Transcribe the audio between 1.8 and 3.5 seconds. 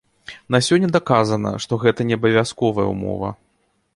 гэта не абавязковая ўмова.